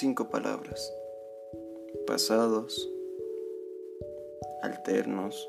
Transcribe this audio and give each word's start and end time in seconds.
Cinco 0.00 0.30
palabras. 0.30 0.90
Pasados, 2.06 2.90
alternos, 4.62 5.46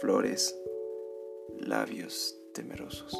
flores, 0.00 0.60
labios 1.60 2.36
temerosos. 2.54 3.14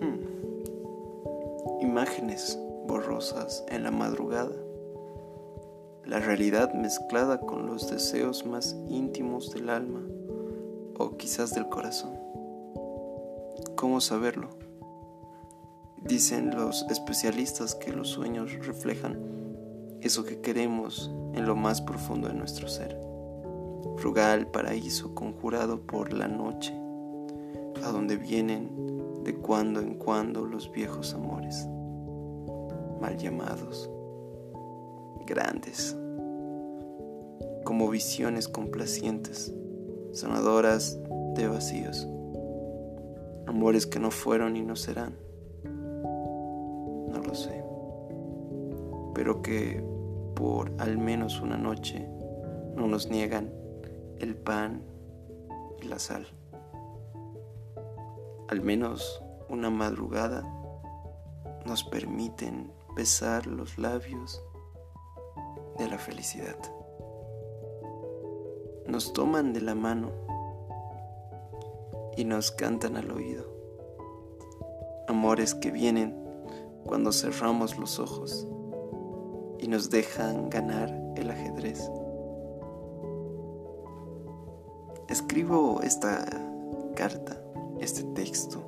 Hmm. 0.00 0.18
Imágenes 1.80 2.58
borrosas 2.88 3.64
en 3.68 3.84
la 3.84 3.92
madrugada. 3.92 4.56
La 6.06 6.18
realidad 6.18 6.74
mezclada 6.74 7.38
con 7.38 7.68
los 7.68 7.88
deseos 7.88 8.44
más 8.46 8.74
íntimos 8.88 9.52
del 9.52 9.70
alma 9.70 10.04
o 10.98 11.16
quizás 11.16 11.54
del 11.54 11.68
corazón. 11.68 12.18
¿Cómo 13.76 14.00
saberlo? 14.00 14.48
Dicen 16.08 16.56
los 16.56 16.86
especialistas 16.88 17.74
que 17.74 17.92
los 17.92 18.08
sueños 18.08 18.50
reflejan 18.66 19.18
eso 20.00 20.24
que 20.24 20.40
queremos 20.40 21.10
en 21.34 21.44
lo 21.44 21.54
más 21.54 21.82
profundo 21.82 22.28
de 22.28 22.34
nuestro 22.34 22.66
ser. 22.66 22.98
Frugal 23.98 24.46
paraíso 24.50 25.14
conjurado 25.14 25.82
por 25.82 26.14
la 26.14 26.26
noche, 26.26 26.72
a 27.84 27.90
donde 27.90 28.16
vienen 28.16 28.70
de 29.22 29.34
cuando 29.34 29.80
en 29.80 29.96
cuando 29.96 30.46
los 30.46 30.72
viejos 30.72 31.12
amores, 31.12 31.68
mal 33.02 33.18
llamados, 33.18 33.90
grandes, 35.26 35.94
como 37.64 37.90
visiones 37.90 38.48
complacientes, 38.48 39.52
sonadoras 40.12 40.98
de 41.34 41.48
vacíos, 41.48 42.08
amores 43.46 43.86
que 43.86 44.00
no 44.00 44.10
fueron 44.10 44.56
y 44.56 44.62
no 44.62 44.74
serán 44.74 45.27
lo 47.28 47.34
sé, 47.34 47.62
pero 49.14 49.42
que 49.42 49.84
por 50.34 50.72
al 50.78 50.96
menos 50.96 51.42
una 51.42 51.58
noche 51.58 52.08
no 52.74 52.86
nos 52.86 53.10
niegan 53.10 53.52
el 54.18 54.34
pan 54.34 54.82
y 55.82 55.88
la 55.88 55.98
sal. 55.98 56.26
Al 58.48 58.62
menos 58.62 59.22
una 59.50 59.68
madrugada 59.68 60.42
nos 61.66 61.84
permiten 61.84 62.72
besar 62.96 63.46
los 63.46 63.76
labios 63.76 64.42
de 65.76 65.86
la 65.86 65.98
felicidad. 65.98 66.56
Nos 68.86 69.12
toman 69.12 69.52
de 69.52 69.60
la 69.60 69.74
mano 69.74 70.12
y 72.16 72.24
nos 72.24 72.52
cantan 72.52 72.96
al 72.96 73.10
oído. 73.10 73.44
Amores 75.08 75.54
que 75.54 75.70
vienen 75.70 76.27
cuando 76.88 77.12
cerramos 77.12 77.78
los 77.78 78.00
ojos 78.00 78.48
y 79.58 79.68
nos 79.68 79.90
dejan 79.90 80.48
ganar 80.48 80.90
el 81.16 81.30
ajedrez. 81.30 81.90
Escribo 85.08 85.80
esta 85.82 86.24
carta, 86.96 87.40
este 87.78 88.02
texto, 88.14 88.64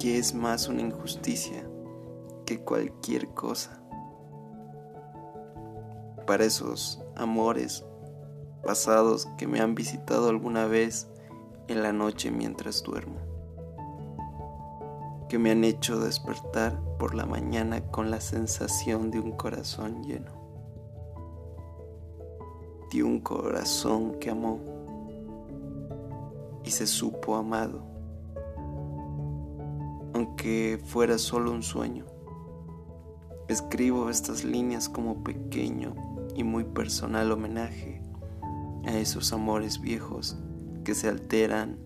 que 0.00 0.18
es 0.18 0.34
más 0.34 0.68
una 0.68 0.80
injusticia 0.80 1.68
que 2.46 2.60
cualquier 2.60 3.28
cosa. 3.28 3.80
Para 6.26 6.46
esos 6.46 7.02
amores 7.14 7.84
pasados 8.64 9.26
que 9.36 9.46
me 9.46 9.60
han 9.60 9.74
visitado 9.74 10.30
alguna 10.30 10.66
vez 10.66 11.08
en 11.68 11.82
la 11.82 11.92
noche 11.92 12.30
mientras 12.30 12.82
duermo 12.82 13.33
que 15.34 15.38
me 15.40 15.50
han 15.50 15.64
hecho 15.64 15.98
despertar 15.98 16.80
por 16.96 17.16
la 17.16 17.26
mañana 17.26 17.80
con 17.90 18.08
la 18.08 18.20
sensación 18.20 19.10
de 19.10 19.18
un 19.18 19.32
corazón 19.32 20.04
lleno, 20.04 20.30
de 22.92 23.02
un 23.02 23.18
corazón 23.18 24.20
que 24.20 24.30
amó 24.30 24.60
y 26.62 26.70
se 26.70 26.86
supo 26.86 27.34
amado, 27.34 27.82
aunque 30.14 30.80
fuera 30.84 31.18
solo 31.18 31.50
un 31.50 31.64
sueño. 31.64 32.06
Escribo 33.48 34.10
estas 34.10 34.44
líneas 34.44 34.88
como 34.88 35.24
pequeño 35.24 35.96
y 36.36 36.44
muy 36.44 36.62
personal 36.62 37.32
homenaje 37.32 38.00
a 38.84 38.96
esos 38.96 39.32
amores 39.32 39.80
viejos 39.80 40.36
que 40.84 40.94
se 40.94 41.08
alteran 41.08 41.76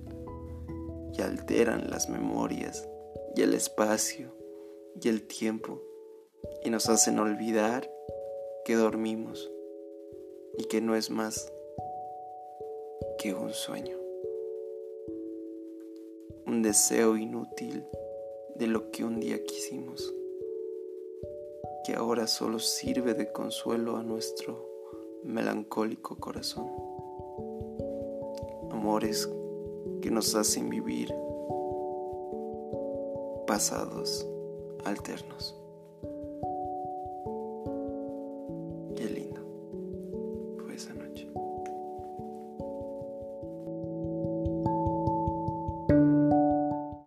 y 1.17 1.23
alteran 1.23 1.89
las 1.89 2.11
memorias 2.11 2.87
y 3.35 3.43
el 3.43 3.55
espacio 3.55 4.33
y 5.01 5.09
el 5.09 5.27
tiempo 5.27 5.81
y 6.65 6.71
nos 6.71 6.89
hacen 6.89 7.19
olvidar 7.19 7.91
que 8.65 8.75
dormimos 8.75 9.51
y 10.57 10.65
que 10.65 10.81
no 10.81 10.97
es 10.97 11.11
más 11.11 11.53
que 13.19 13.35
un 13.35 13.53
sueño, 13.53 13.97
un 16.47 16.63
deseo 16.63 17.17
inútil 17.17 17.85
de 18.57 18.67
lo 18.67 18.91
que 18.91 19.05
un 19.05 19.21
día 19.21 19.43
quisimos, 19.45 20.15
que 21.85 21.95
ahora 21.95 22.27
solo 22.27 22.59
sirve 22.59 23.15
de 23.15 23.33
consuelo 23.33 23.97
a 23.97 24.03
nuestro 24.03 24.69
melancólico 25.25 26.17
corazón, 26.19 26.69
amores 28.71 29.29
que 30.03 30.11
nos 30.11 30.35
hacen 30.35 30.69
vivir 30.69 31.13
pasados 33.49 34.29
alternos. 34.85 35.58